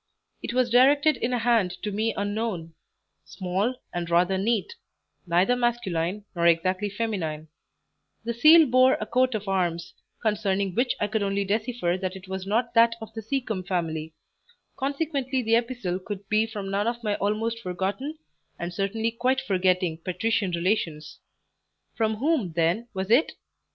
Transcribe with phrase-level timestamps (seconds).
[0.41, 2.73] It was directed in a hand to me unknown
[3.23, 4.73] small, and rather neat;
[5.27, 7.49] neither masculine nor exactly feminine;
[8.23, 12.27] the seal bore a coat of arms, concerning which I could only decipher that it
[12.27, 14.15] was not that of the Seacombe family,
[14.75, 18.17] consequently the epistle could be from none of my almost forgotten,
[18.57, 21.19] and certainly quite forgetting patrician relations.
[21.93, 23.33] From whom, then, was it?